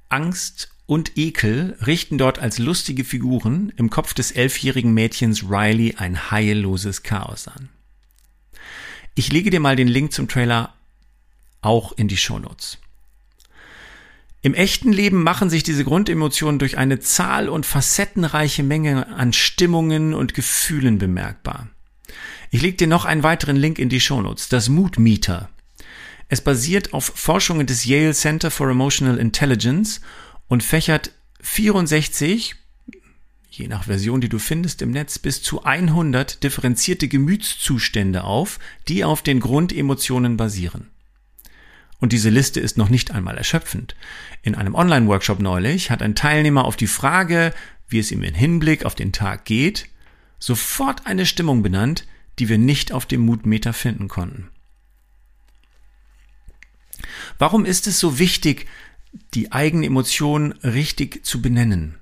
Angst 0.09 0.69
und 0.87 1.17
Ekel 1.17 1.77
richten 1.85 2.17
dort 2.17 2.39
als 2.39 2.57
lustige 2.57 3.03
Figuren 3.03 3.71
im 3.75 3.89
Kopf 3.89 4.13
des 4.13 4.31
elfjährigen 4.31 4.93
Mädchens 4.93 5.43
Riley 5.43 5.95
ein 5.97 6.31
heilloses 6.31 7.03
Chaos 7.03 7.47
an. 7.47 7.69
Ich 9.17 9.31
lege 9.31 9.49
dir 9.49 9.59
mal 9.59 9.75
den 9.75 9.87
Link 9.87 10.13
zum 10.13 10.27
Trailer 10.27 10.75
auch 11.61 11.91
in 11.93 12.07
die 12.07 12.17
Shownotes. 12.17 12.77
Im 14.43 14.53
echten 14.53 14.93
Leben 14.93 15.23
machen 15.23 15.49
sich 15.49 15.63
diese 15.63 15.83
Grundemotionen 15.83 16.59
durch 16.59 16.77
eine 16.77 16.99
zahl- 16.99 17.49
und 17.49 17.65
facettenreiche 17.65 18.61
Menge 18.61 19.07
an 19.07 19.33
Stimmungen 19.33 20.13
und 20.13 20.35
Gefühlen 20.35 20.99
bemerkbar. 20.99 21.67
Ich 22.51 22.61
lege 22.61 22.77
dir 22.77 22.85
noch 22.85 23.05
einen 23.05 23.23
weiteren 23.23 23.55
Link 23.55 23.79
in 23.79 23.89
die 23.89 23.99
Shownotes, 23.99 24.49
das 24.49 24.69
Mood 24.69 24.99
Meter. 24.99 25.49
Es 26.29 26.41
basiert 26.41 26.93
auf 26.93 27.05
Forschungen 27.15 27.65
des 27.65 27.85
Yale 27.85 28.13
Center 28.13 28.51
for 28.51 28.69
Emotional 28.69 29.17
Intelligence 29.17 29.99
und 30.47 30.61
fächert 30.61 31.09
64, 31.41 32.53
je 33.49 33.67
nach 33.67 33.85
Version, 33.85 34.21
die 34.21 34.29
du 34.29 34.39
findest 34.39 34.81
im 34.81 34.91
Netz, 34.91 35.19
bis 35.19 35.41
zu 35.41 35.63
100 35.63 36.43
differenzierte 36.43 37.07
Gemütszustände 37.07 38.23
auf, 38.23 38.59
die 38.87 39.03
auf 39.03 39.21
den 39.21 39.39
Grundemotionen 39.39 40.37
basieren. 40.37 40.87
Und 41.99 42.13
diese 42.13 42.29
Liste 42.29 42.59
ist 42.59 42.77
noch 42.77 42.89
nicht 42.89 43.11
einmal 43.11 43.37
erschöpfend. 43.37 43.95
In 44.43 44.55
einem 44.55 44.75
Online-Workshop 44.75 45.39
neulich 45.39 45.89
hat 45.89 46.01
ein 46.01 46.15
Teilnehmer 46.15 46.65
auf 46.65 46.75
die 46.75 46.87
Frage, 46.87 47.53
wie 47.87 47.99
es 47.99 48.11
ihm 48.11 48.21
in 48.21 48.35
Hinblick 48.35 48.85
auf 48.85 48.93
den 48.93 49.11
Tag 49.11 49.45
geht, 49.45 49.89
sofort 50.37 51.07
eine 51.07 51.25
Stimmung 51.25 51.63
benannt, 51.63 52.05
die 52.37 52.49
wir 52.49 52.59
nicht 52.59 52.91
auf 52.91 53.07
dem 53.07 53.21
Mutmeter 53.21 53.73
finden 53.73 54.07
konnten. 54.07 54.49
Warum 57.39 57.65
ist 57.65 57.87
es 57.87 57.99
so 57.99 58.19
wichtig, 58.19 58.67
die 59.33 59.51
eigene 59.51 59.85
Emotion 59.85 60.53
richtig 60.63 61.25
zu 61.25 61.41
benennen. 61.41 61.95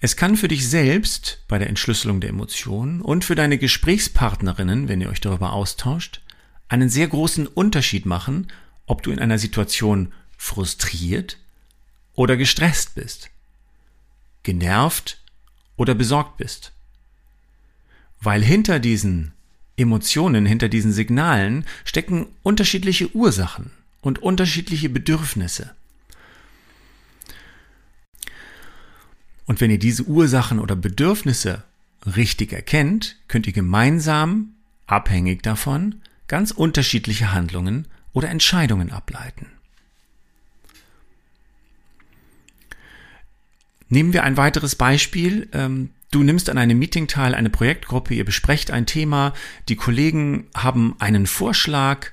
Es 0.00 0.16
kann 0.16 0.36
für 0.36 0.48
dich 0.48 0.68
selbst 0.68 1.42
bei 1.48 1.58
der 1.58 1.68
Entschlüsselung 1.68 2.20
der 2.20 2.30
Emotionen 2.30 3.00
und 3.00 3.24
für 3.24 3.34
deine 3.34 3.58
Gesprächspartnerinnen, 3.58 4.88
wenn 4.88 5.00
ihr 5.00 5.08
euch 5.08 5.20
darüber 5.20 5.52
austauscht, 5.52 6.20
einen 6.68 6.88
sehr 6.88 7.08
großen 7.08 7.46
Unterschied 7.46 8.06
machen, 8.06 8.48
ob 8.86 9.02
du 9.02 9.10
in 9.10 9.18
einer 9.18 9.38
Situation 9.38 10.12
frustriert 10.36 11.38
oder 12.14 12.36
gestresst 12.36 12.94
bist, 12.94 13.30
genervt 14.42 15.18
oder 15.76 15.94
besorgt 15.94 16.38
bist. 16.38 16.72
Weil 18.20 18.42
hinter 18.42 18.80
diesen 18.80 19.32
Emotionen, 19.76 20.46
hinter 20.46 20.68
diesen 20.68 20.92
Signalen 20.92 21.64
stecken 21.84 22.26
unterschiedliche 22.42 23.14
Ursachen 23.14 23.70
und 24.00 24.18
unterschiedliche 24.20 24.88
Bedürfnisse. 24.88 25.75
Und 29.46 29.60
wenn 29.60 29.70
ihr 29.70 29.78
diese 29.78 30.04
Ursachen 30.04 30.58
oder 30.58 30.76
Bedürfnisse 30.76 31.62
richtig 32.04 32.52
erkennt, 32.52 33.16
könnt 33.28 33.46
ihr 33.46 33.52
gemeinsam, 33.52 34.54
abhängig 34.86 35.42
davon, 35.42 36.02
ganz 36.28 36.50
unterschiedliche 36.50 37.32
Handlungen 37.32 37.86
oder 38.12 38.28
Entscheidungen 38.28 38.90
ableiten. 38.90 39.46
Nehmen 43.88 44.12
wir 44.12 44.24
ein 44.24 44.36
weiteres 44.36 44.74
Beispiel. 44.74 45.48
Ähm, 45.52 45.90
du 46.10 46.24
nimmst 46.24 46.50
an 46.50 46.58
einem 46.58 46.78
Meeting 46.78 47.06
teil, 47.06 47.34
eine 47.34 47.50
Projektgruppe, 47.50 48.14
ihr 48.14 48.24
besprecht 48.24 48.72
ein 48.72 48.86
Thema, 48.86 49.32
die 49.68 49.76
Kollegen 49.76 50.46
haben 50.56 50.96
einen 50.98 51.26
Vorschlag, 51.26 52.08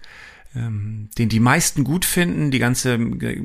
ähm, 0.56 1.10
den 1.18 1.30
die 1.30 1.40
meisten 1.40 1.84
gut 1.84 2.06
finden. 2.06 2.52
Die 2.52 2.60
ganze, 2.60 3.00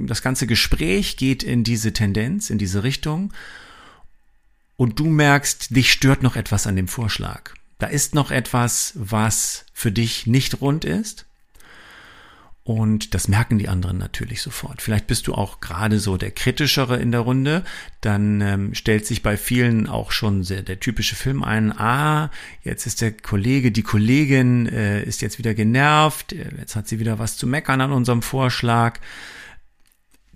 das 0.07 0.21
ganze 0.21 0.47
Gespräch 0.47 1.17
geht 1.17 1.43
in 1.43 1.65
diese 1.65 1.95
Tendenz, 1.95 2.51
in 2.51 2.59
diese 2.59 2.83
Richtung 2.83 3.33
und 4.79 5.01
du 5.01 5.07
merkst, 5.07 5.75
dich 5.75 5.93
stört 5.93 6.23
noch 6.23 6.37
etwas 6.37 6.69
an 6.69 6.77
dem 6.77 6.87
Vorschlag. 6.87 7.51
Da 7.79 7.89
ist 7.89 8.15
noch 8.15 8.31
etwas, 8.31 8.93
was 8.95 9.67
für 9.75 9.91
dich 9.91 10.29
nicht 10.29 10.61
rund 10.61 10.85
ist. 10.85 11.27
Und 12.63 13.15
das 13.15 13.27
merken 13.29 13.59
die 13.59 13.69
anderen 13.69 13.99
natürlich 13.99 14.41
sofort. 14.41 14.81
Vielleicht 14.81 15.09
bist 15.09 15.27
du 15.27 15.35
auch 15.35 15.61
gerade 15.61 15.99
so 15.99 16.17
der 16.17 16.31
kritischere 16.31 16.97
in 16.99 17.11
der 17.11 17.23
Runde. 17.23 17.65
Dann 18.03 18.41
ähm, 18.41 18.75
stellt 18.75 19.05
sich 19.05 19.23
bei 19.23 19.37
vielen 19.37 19.89
auch 19.89 20.13
schon 20.13 20.45
sehr, 20.45 20.63
der 20.63 20.79
typische 20.79 21.17
Film 21.17 21.43
ein. 21.43 21.73
Ah, 21.77 22.31
jetzt 22.63 22.87
ist 22.87 23.01
der 23.01 23.13
Kollege, 23.13 23.73
die 23.73 23.83
Kollegin 23.83 24.67
äh, 24.67 25.03
ist 25.03 25.23
jetzt 25.23 25.39
wieder 25.39 25.55
genervt. 25.55 26.33
Jetzt 26.33 26.77
hat 26.77 26.87
sie 26.87 27.01
wieder 27.01 27.19
was 27.19 27.37
zu 27.37 27.49
meckern 27.49 27.81
an 27.81 27.91
unserem 27.91 28.23
Vorschlag. 28.23 29.01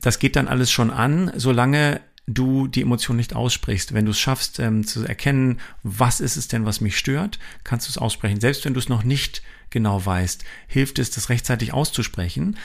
Das 0.01 0.19
geht 0.19 0.35
dann 0.35 0.49
alles 0.49 0.73
schon 0.73 0.91
an, 0.91 1.31
solange 1.37 2.01
du 2.27 2.69
die 2.69 2.83
Emotion 2.83 3.17
nicht 3.17 3.35
aussprichst. 3.35 3.95
Wenn 3.95 4.05
du 4.05 4.13
es 4.13 4.21
schaffst 4.21 4.59
ähm, 4.61 4.87
zu 4.87 5.05
erkennen, 5.05 5.61
was 5.83 6.21
ist 6.21 6.37
es 6.37 6.49
denn, 6.49 6.65
was 6.65 6.81
mich 6.81 6.97
stört, 6.97 7.39
kannst 7.65 7.89
du 7.89 7.91
es 7.91 7.99
aussprechen. 7.99 8.41
Selbst 8.41 8.65
wenn 8.65 8.75
du 8.75 8.81
es 8.81 8.89
noch 8.89 9.03
nicht 9.03 9.43
genau 9.71 10.05
weißt, 10.05 10.45
hilft 10.69 10.99
es, 10.99 11.11
das 11.11 11.29
rechtzeitig 11.29 11.73
auszusprechen. 11.73 12.59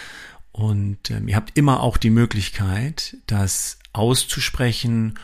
Und 0.52 1.12
ähm, 1.12 1.28
ihr 1.28 1.36
habt 1.36 1.58
immer 1.58 1.82
auch 1.82 1.98
die 1.98 2.10
Möglichkeit, 2.10 3.18
das 3.28 3.80
auszusprechen, 3.94 5.18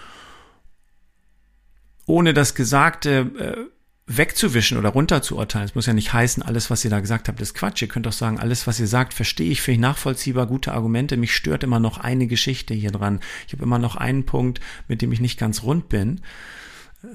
ohne 2.06 2.34
das 2.34 2.56
Gesagte 2.56 3.32
äh, 3.38 3.74
wegzuwischen 4.06 4.78
oder 4.78 4.90
runterzuurteilen. 4.90 5.66
Es 5.66 5.76
muss 5.76 5.86
ja 5.86 5.94
nicht 5.94 6.12
heißen, 6.12 6.44
alles, 6.44 6.70
was 6.70 6.84
ihr 6.84 6.92
da 6.92 7.00
gesagt 7.00 7.28
habt, 7.28 7.40
ist 7.40 7.54
Quatsch. 7.54 7.82
Ihr 7.82 7.88
könnt 7.88 8.08
auch 8.08 8.14
sagen, 8.14 8.40
alles, 8.40 8.68
was 8.68 8.80
ihr 8.80 8.88
sagt, 8.88 9.14
verstehe 9.14 9.50
ich, 9.50 9.62
finde 9.62 9.76
ich 9.76 9.82
nachvollziehbar, 9.82 10.46
gute 10.46 10.74
Argumente. 10.74 11.16
Mich 11.16 11.34
stört 11.34 11.64
immer 11.64 11.80
noch 11.80 11.98
eine 11.98 12.28
Geschichte 12.28 12.74
hier 12.74 12.92
dran. 12.92 13.22
Ich 13.48 13.54
habe 13.54 13.64
immer 13.64 13.80
noch 13.80 13.96
einen 13.96 14.26
Punkt, 14.26 14.60
mit 14.88 15.02
dem 15.02 15.12
ich 15.14 15.22
nicht 15.22 15.40
ganz 15.40 15.64
rund 15.64 15.88
bin. 15.88 16.22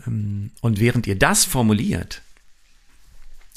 Ähm, 0.07 0.51
und 0.61 0.81
während 0.81 1.07
ihr 1.07 1.19
das 1.19 1.45
formuliert, 1.45 2.23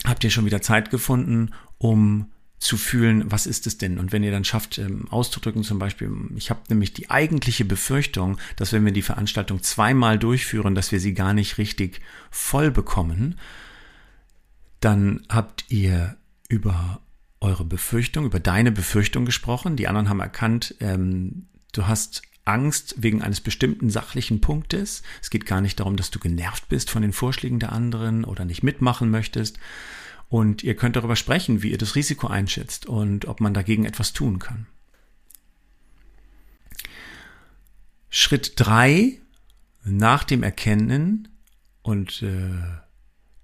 habt 0.03 0.23
ihr 0.23 0.31
schon 0.31 0.45
wieder 0.45 0.61
Zeit 0.61 0.89
gefunden, 0.89 1.51
um 1.77 2.27
zu 2.62 2.77
fühlen, 2.77 3.24
was 3.32 3.48
ist 3.48 3.65
es 3.65 3.80
denn? 3.80 3.98
Und 3.98 4.12
wenn 4.12 4.24
ihr 4.24 4.32
dann 4.32 4.46
schafft, 4.46 4.77
ähm, 4.77 5.08
auszudrücken, 5.10 5.63
zum 5.63 5.80
Beispiel, 5.80 6.12
ich 6.36 6.51
habe 6.51 6.62
nämlich 6.70 6.94
die 6.94 7.10
eigentliche 7.10 7.65
Befürchtung, 7.65 8.38
dass 8.56 8.72
wenn 8.72 8.86
wir 8.86 8.91
die 8.91 9.01
Veranstaltung 9.01 9.63
zweimal 9.63 10.20
durchführen, 10.20 10.75
dass 10.75 10.91
wir 10.91 11.00
sie 11.00 11.15
gar 11.15 11.34
nicht 11.34 11.58
richtig 11.58 12.01
voll 12.30 12.70
bekommen, 12.70 13.39
dann 14.80 15.24
habt 15.27 15.65
ihr 15.70 16.18
über 16.50 17.01
eure 17.39 17.65
Befürchtung, 17.65 18.25
über 18.25 18.39
deine 18.39 18.72
Befürchtung 18.72 19.25
gesprochen. 19.25 19.75
Die 19.75 19.88
anderen 19.88 20.08
haben 20.08 20.20
erkannt, 20.20 20.75
ähm, 20.82 21.48
du 21.72 21.88
hast 21.88 22.22
Angst 22.46 22.94
wegen 22.98 23.24
eines 23.24 23.41
bestimmten 23.41 23.89
sachlichen 23.89 24.39
Punktes. 24.39 25.01
Es 25.20 25.32
geht 25.32 25.48
gar 25.48 25.62
nicht 25.62 25.80
darum, 25.80 25.96
dass 25.96 26.12
du 26.12 26.20
genervt 26.20 26.70
bist 26.70 26.91
von 26.91 27.01
den 27.01 27.13
Vorschlägen 27.13 27.60
der 27.60 27.72
anderen 27.72 28.24
oder 28.24 28.46
nicht 28.46 28.62
mitmachen 28.62 29.10
möchtest, 29.10 29.58
und 30.31 30.63
ihr 30.63 30.77
könnt 30.77 30.95
darüber 30.95 31.17
sprechen, 31.17 31.61
wie 31.61 31.71
ihr 31.71 31.77
das 31.77 31.95
Risiko 31.95 32.27
einschätzt 32.27 32.85
und 32.85 33.25
ob 33.25 33.41
man 33.41 33.53
dagegen 33.53 33.83
etwas 33.83 34.13
tun 34.13 34.39
kann. 34.39 34.65
Schritt 38.09 38.53
drei 38.55 39.19
nach 39.83 40.23
dem 40.23 40.41
Erkennen 40.41 41.27
und 41.81 42.21
äh, 42.21 42.53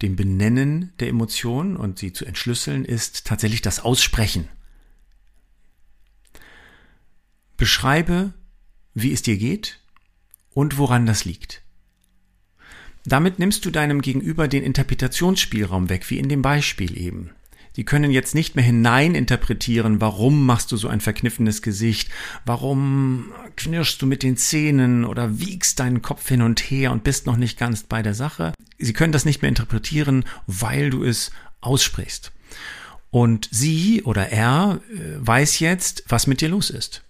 dem 0.02 0.16
Benennen 0.16 0.94
der 1.00 1.10
Emotionen 1.10 1.76
und 1.76 2.00
sie 2.00 2.14
zu 2.14 2.24
entschlüsseln, 2.24 2.86
ist 2.86 3.28
tatsächlich 3.28 3.62
das 3.62 3.82
Aussprechen. 3.82 4.48
Beschreibe, 7.58 8.34
wie 8.94 9.12
es 9.12 9.22
dir 9.22 9.38
geht 9.38 9.82
und 10.52 10.78
woran 10.78 11.06
das 11.06 11.26
liegt. 11.26 11.64
Damit 13.08 13.40
nimmst 13.40 13.64
du 13.64 13.72
deinem 13.72 14.02
Gegenüber 14.02 14.50
den 14.50 14.64
Interpretationsspielraum 14.64 15.88
weg, 15.88 16.10
wie 16.10 16.20
in 16.20 16.28
dem 16.28 16.42
Beispiel 16.42 16.98
eben. 17.00 17.30
Die 17.78 17.86
können 17.86 18.12
jetzt 18.12 18.36
nicht 18.36 18.58
mehr 18.58 18.66
hineininterpretieren, 18.66 20.02
warum 20.02 20.46
machst 20.46 20.74
du 20.74 20.78
so 20.78 20.90
ein 20.90 21.00
verkniffenes 21.00 21.62
Gesicht, 21.62 22.10
warum 22.44 23.32
knirschst 23.56 24.02
du 24.02 24.08
mit 24.08 24.24
den 24.24 24.36
Zähnen 24.36 25.06
oder 25.06 25.40
wiegst 25.40 25.80
deinen 25.80 26.02
Kopf 26.02 26.28
hin 26.28 26.42
und 26.42 26.60
her 26.60 26.92
und 26.92 27.06
bist 27.06 27.28
noch 27.28 27.38
nicht 27.38 27.58
ganz 27.58 27.84
bei 27.84 28.02
der 28.02 28.14
Sache. 28.14 28.52
Sie 28.78 28.94
können 28.94 29.14
das 29.14 29.24
nicht 29.24 29.42
mehr 29.42 29.50
interpretieren, 29.50 30.26
weil 30.46 30.90
du 30.90 31.06
es 31.06 31.32
aussprichst. 31.62 32.34
Und 33.10 33.48
sie 33.52 34.04
oder 34.04 34.30
er 34.34 34.82
äh, 34.92 35.26
weiß 35.26 35.60
jetzt, 35.60 36.04
was 36.10 36.28
mit 36.28 36.42
dir 36.42 36.50
los 36.50 36.70
ist. 36.70 37.06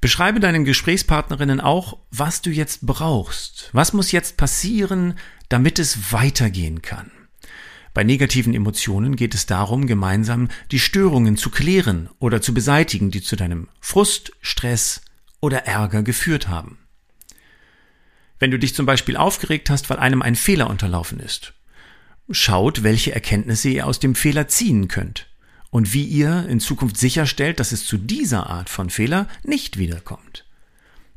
Beschreibe 0.00 0.40
deinen 0.40 0.64
Gesprächspartnerinnen 0.64 1.60
auch, 1.60 1.98
was 2.10 2.40
du 2.40 2.50
jetzt 2.50 2.86
brauchst. 2.86 3.68
Was 3.72 3.92
muss 3.92 4.12
jetzt 4.12 4.38
passieren, 4.38 5.18
damit 5.50 5.78
es 5.78 6.12
weitergehen 6.12 6.80
kann? 6.80 7.10
Bei 7.92 8.02
negativen 8.02 8.54
Emotionen 8.54 9.16
geht 9.16 9.34
es 9.34 9.44
darum, 9.44 9.86
gemeinsam 9.86 10.48
die 10.70 10.78
Störungen 10.78 11.36
zu 11.36 11.50
klären 11.50 12.08
oder 12.18 12.40
zu 12.40 12.54
beseitigen, 12.54 13.10
die 13.10 13.20
zu 13.20 13.36
deinem 13.36 13.68
Frust, 13.80 14.32
Stress 14.40 15.02
oder 15.40 15.66
Ärger 15.66 16.02
geführt 16.02 16.48
haben. 16.48 16.78
Wenn 18.38 18.50
du 18.50 18.58
dich 18.58 18.74
zum 18.74 18.86
Beispiel 18.86 19.18
aufgeregt 19.18 19.68
hast, 19.68 19.90
weil 19.90 19.98
einem 19.98 20.22
ein 20.22 20.36
Fehler 20.36 20.70
unterlaufen 20.70 21.20
ist, 21.20 21.52
schaut, 22.30 22.84
welche 22.84 23.12
Erkenntnisse 23.12 23.68
ihr 23.68 23.86
aus 23.86 23.98
dem 23.98 24.14
Fehler 24.14 24.48
ziehen 24.48 24.88
könnt 24.88 25.29
und 25.70 25.92
wie 25.94 26.04
ihr 26.04 26.46
in 26.48 26.60
Zukunft 26.60 26.96
sicherstellt, 26.96 27.60
dass 27.60 27.72
es 27.72 27.86
zu 27.86 27.96
dieser 27.96 28.48
Art 28.48 28.68
von 28.68 28.90
Fehler 28.90 29.28
nicht 29.44 29.78
wiederkommt. 29.78 30.44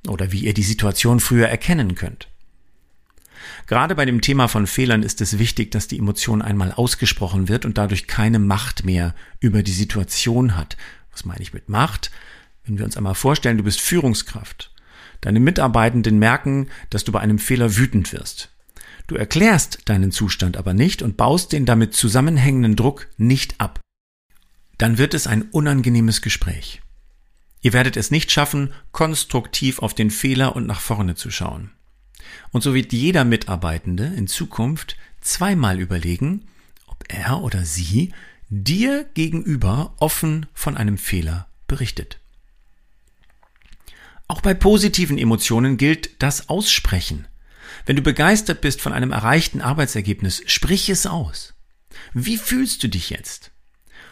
Oder 0.08 0.32
wie 0.32 0.40
ihr 0.46 0.54
die 0.54 0.64
Situation 0.64 1.20
früher 1.20 1.48
erkennen 1.48 1.96
könnt. 1.96 2.28
Gerade 3.68 3.96
bei 3.96 4.06
dem 4.06 4.22
Thema 4.22 4.48
von 4.48 4.68
Fehlern 4.68 5.04
ist 5.04 5.22
es 5.22 5.40
wichtig, 5.40 5.72
dass 5.72 5.88
die 5.88 5.98
Emotion 5.98 6.42
einmal 6.42 6.72
ausgesprochen 6.72 7.50
wird 7.50 7.66
und 7.66 7.78
dadurch 7.78 8.08
keine 8.08 8.40
Macht 8.40 8.86
mehr 8.86 9.16
über 9.40 9.64
die 9.64 9.72
Situation 9.72 10.56
hat. 10.56 10.78
Was 11.12 11.26
meine 11.26 11.42
ich 11.42 11.54
mit 11.54 11.70
Macht? 11.70 12.12
Wenn 12.66 12.78
wir 12.78 12.86
uns 12.86 12.98
einmal 12.98 13.16
vorstellen, 13.16 13.58
du 13.58 13.64
bist 13.64 13.82
Führungskraft. 13.82 14.72
Deine 15.22 15.40
Mitarbeitenden 15.40 16.20
merken, 16.20 16.68
dass 16.90 17.04
du 17.04 17.12
bei 17.12 17.20
einem 17.20 17.40
Fehler 17.40 17.78
wütend 17.78 18.12
wirst. 18.12 18.50
Du 19.08 19.16
erklärst 19.16 19.80
deinen 19.86 20.12
Zustand 20.12 20.58
aber 20.58 20.74
nicht 20.74 21.02
und 21.02 21.18
baust 21.18 21.52
den 21.52 21.66
damit 21.66 21.94
zusammenhängenden 21.94 22.76
Druck 22.76 23.08
nicht 23.18 23.60
ab. 23.60 23.80
Dann 24.84 24.98
wird 24.98 25.14
es 25.14 25.28
ein 25.28 25.44
unangenehmes 25.44 26.22
Gespräch. 26.22 26.82
Ihr 27.62 27.72
werdet 27.72 27.96
es 27.96 28.12
nicht 28.12 28.32
schaffen, 28.32 28.74
konstruktiv 28.92 29.80
auf 29.80 29.94
den 29.94 30.12
Fehler 30.12 30.58
und 30.58 30.68
nach 30.68 30.82
vorne 30.82 31.16
zu 31.16 31.32
schauen. 31.32 31.72
Und 32.52 32.64
so 32.64 32.74
wird 32.74 32.92
jeder 32.92 33.24
Mitarbeitende 33.24 34.04
in 34.08 34.28
Zukunft 34.28 34.98
zweimal 35.22 35.80
überlegen, 35.80 36.50
ob 36.88 37.02
er 37.08 37.42
oder 37.44 37.64
sie 37.64 38.12
dir 38.50 39.06
gegenüber 39.14 39.94
offen 40.00 40.48
von 40.54 40.76
einem 40.76 40.98
Fehler 40.98 41.48
berichtet. 41.66 42.20
Auch 44.28 44.42
bei 44.42 44.54
positiven 44.54 45.18
Emotionen 45.18 45.78
gilt 45.78 46.22
das 46.22 46.50
Aussprechen. 46.50 47.26
Wenn 47.86 47.96
du 47.96 48.02
begeistert 48.02 48.60
bist 48.60 48.82
von 48.82 48.92
einem 48.92 49.14
erreichten 49.14 49.62
Arbeitsergebnis, 49.62 50.44
sprich 50.48 50.90
es 50.90 51.06
aus. 51.06 51.54
Wie 52.14 52.36
fühlst 52.36 52.84
du 52.84 52.90
dich 52.90 53.12
jetzt? 53.12 53.53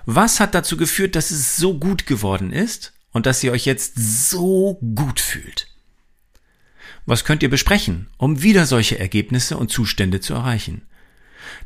Was 0.05 0.39
hat 0.39 0.55
dazu 0.55 0.77
geführt, 0.77 1.15
dass 1.15 1.31
es 1.31 1.57
so 1.57 1.77
gut 1.77 2.05
geworden 2.05 2.51
ist 2.51 2.93
und 3.11 3.25
dass 3.25 3.43
ihr 3.43 3.51
euch 3.51 3.65
jetzt 3.65 3.93
so 3.95 4.79
gut 4.95 5.19
fühlt? 5.19 5.67
Was 7.05 7.25
könnt 7.25 7.43
ihr 7.43 7.49
besprechen, 7.49 8.07
um 8.17 8.41
wieder 8.41 8.65
solche 8.65 8.99
Ergebnisse 8.99 9.57
und 9.57 9.71
Zustände 9.71 10.19
zu 10.19 10.33
erreichen? 10.33 10.83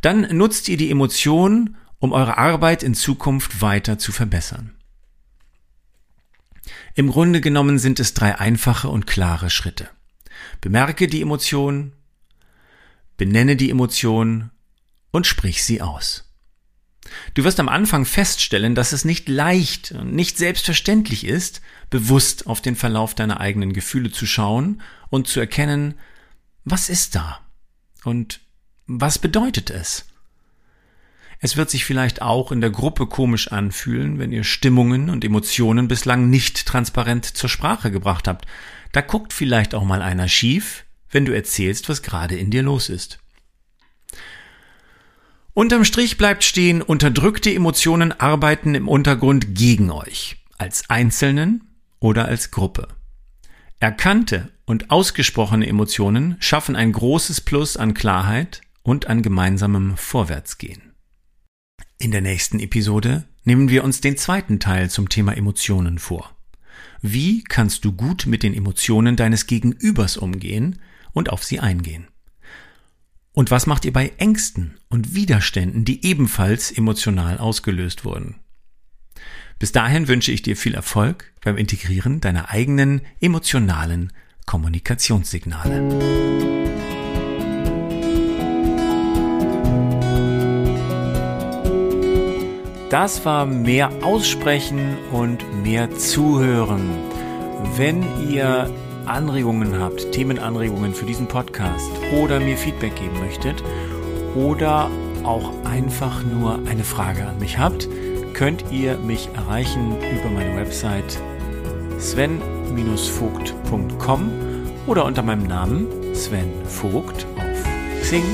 Dann 0.02 0.36
nutzt 0.36 0.70
ihr 0.70 0.78
die 0.78 0.92
Emotion, 0.92 1.78
um 2.00 2.14
eure 2.14 2.38
Arbeit 2.38 2.84
in 2.84 2.94
Zukunft 2.94 3.62
weiter 3.62 3.98
zu 3.98 4.12
verbessern. 4.12 4.76
Im 6.94 7.12
Grunde 7.12 7.42
genommen 7.42 7.80
sind 7.80 8.00
es 8.00 8.14
drei 8.14 8.40
einfache 8.40 8.90
und 8.90 9.06
klare 9.06 9.50
Schritte. 9.50 9.90
Bemerke 10.62 11.08
die 11.08 11.22
Emotion, 11.22 11.94
benenne 13.18 13.56
die 13.56 13.70
Emotion 13.70 14.52
und 15.12 15.28
sprich 15.28 15.64
sie 15.64 15.82
aus. 15.82 16.25
Du 17.34 17.44
wirst 17.44 17.60
am 17.60 17.70
Anfang 17.70 18.06
feststellen, 18.06 18.76
dass 18.76 18.92
es 18.92 19.06
nicht 19.06 19.30
leicht 19.30 19.92
und 19.92 20.14
nicht 20.14 20.38
selbstverständlich 20.38 21.26
ist, 21.26 21.62
bewusst 21.90 22.48
auf 22.48 22.62
den 22.62 22.76
Verlauf 22.76 23.16
deiner 23.16 23.40
eigenen 23.40 23.74
Gefühle 23.74 24.12
zu 24.12 24.26
schauen 24.26 24.82
und 25.10 25.28
zu 25.28 25.40
erkennen, 25.40 25.96
was 26.64 26.90
ist 26.90 27.16
da 27.16 27.40
und 28.04 28.42
was 28.88 29.20
bedeutet 29.20 29.70
es. 29.70 30.06
Es 31.40 31.58
wird 31.58 31.70
sich 31.70 31.86
vielleicht 31.86 32.22
auch 32.22 32.52
in 32.52 32.62
der 32.62 32.70
Gruppe 32.70 33.08
komisch 33.08 33.52
anfühlen, 33.52 34.20
wenn 34.20 34.32
ihr 34.32 34.44
Stimmungen 34.44 35.10
und 35.10 35.24
Emotionen 35.24 35.88
bislang 35.88 36.30
nicht 36.30 36.66
transparent 36.66 37.26
zur 37.26 37.50
Sprache 37.50 37.92
gebracht 37.92 38.28
habt. 38.28 38.46
Da 38.94 39.02
guckt 39.02 39.34
vielleicht 39.34 39.76
auch 39.76 39.84
mal 39.84 40.02
einer 40.02 40.28
schief, 40.28 40.86
wenn 41.12 41.26
du 41.26 41.36
erzählst, 41.36 41.90
was 41.90 42.02
gerade 42.02 42.36
in 42.36 42.52
dir 42.52 42.64
los 42.64 42.90
ist. 42.90 43.20
Unterm 45.56 45.86
Strich 45.86 46.18
bleibt 46.18 46.44
stehen, 46.44 46.82
unterdrückte 46.82 47.50
Emotionen 47.50 48.12
arbeiten 48.12 48.76
im 48.76 48.90
Untergrund 48.90 49.56
gegen 49.56 49.90
euch, 49.90 50.44
als 50.58 50.90
Einzelnen 50.90 51.64
oder 52.02 52.26
als 52.26 52.52
Gruppe. 52.52 52.90
Erkannte 53.80 54.52
und 54.66 54.92
ausgesprochene 54.92 55.66
Emotionen 55.66 56.36
schaffen 56.42 56.76
ein 56.76 56.92
großes 56.92 57.40
Plus 57.40 57.78
an 57.78 57.94
Klarheit 57.94 58.64
und 58.84 59.08
an 59.08 59.22
gemeinsamem 59.22 59.96
Vorwärtsgehen. 59.96 60.92
In 62.00 62.12
der 62.12 62.22
nächsten 62.22 62.60
Episode 62.60 63.24
nehmen 63.46 63.70
wir 63.70 63.86
uns 63.86 64.02
den 64.02 64.18
zweiten 64.18 64.60
Teil 64.60 64.90
zum 64.90 65.08
Thema 65.08 65.38
Emotionen 65.38 66.00
vor. 66.00 66.36
Wie 67.02 67.46
kannst 67.46 67.86
du 67.86 67.94
gut 67.94 68.26
mit 68.26 68.44
den 68.44 68.54
Emotionen 68.54 69.16
deines 69.16 69.48
Gegenübers 69.48 70.18
umgehen 70.18 70.82
und 71.14 71.30
auf 71.30 71.46
sie 71.46 71.62
eingehen? 71.62 72.10
Und 73.36 73.52
was 73.52 73.68
macht 73.68 73.84
ihr 73.84 73.92
bei 73.92 74.14
Ängsten 74.18 74.80
und 74.90 75.14
Widerständen, 75.14 75.84
die 75.84 76.06
ebenfalls 76.06 76.72
emotional 76.72 77.38
ausgelöst 77.38 78.06
wurden? 78.06 78.36
Bis 79.60 79.74
dahin 79.74 80.08
wünsche 80.08 80.32
ich 80.32 80.42
dir 80.42 80.56
viel 80.56 80.74
Erfolg 80.74 81.34
beim 81.44 81.58
Integrieren 81.58 82.22
deiner 82.22 82.50
eigenen 82.50 83.02
emotionalen 83.20 84.14
Kommunikationssignale. 84.46 85.82
Das 92.90 93.26
war 93.26 93.46
mehr 93.46 93.92
Aussprechen 94.02 94.96
und 95.12 95.44
mehr 95.62 95.94
Zuhören. 95.98 96.90
Wenn 97.76 98.02
ihr 98.30 98.70
Anregungen 99.08 99.80
habt, 99.80 100.12
Themenanregungen 100.12 100.94
für 100.94 101.06
diesen 101.06 101.28
Podcast 101.28 101.90
oder 102.22 102.40
mir 102.40 102.58
Feedback 102.58 102.96
geben 102.96 103.20
möchtet 103.20 103.64
oder 104.36 104.90
auch 105.24 105.52
einfach 105.64 106.24
nur 106.24 106.60
eine 106.68 106.84
Frage 106.84 107.26
an 107.26 107.40
mich 107.40 107.58
habt, 107.58 107.88
könnt 108.34 108.66
ihr 108.72 108.98
mich 108.98 109.30
erreichen 109.34 109.96
über 109.98 110.30
meine 110.30 110.58
Website 110.58 111.20
sven-vogt.com 111.98 114.32
oder 114.88 115.06
unter 115.06 115.24
meinem 115.24 115.48
Namen 115.48 115.88
Sven 116.14 116.52
Vogt 116.66 117.26
auf 117.38 117.64
Xing, 118.02 118.26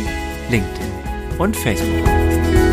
LinkedIn 0.50 0.90
und 1.38 1.56
Facebook. 1.56 2.71